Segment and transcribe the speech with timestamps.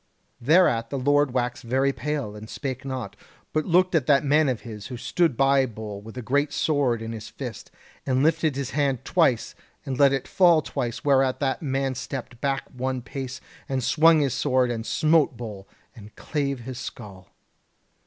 [0.41, 3.15] "Thereat the Lord waxed very pale, and spake not,
[3.53, 7.03] but looked at that man of his who stood by Bull with a great sword
[7.03, 7.69] in his fist,
[8.03, 9.53] and lifted up his hand twice,
[9.85, 14.33] and let it fall twice, whereat that man stepped back one pace, and swung his
[14.33, 17.29] sword, and smote Bull, and clave his skull.